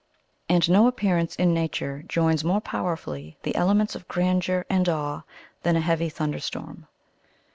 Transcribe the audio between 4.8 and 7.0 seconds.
awe than a heavy thunder storm.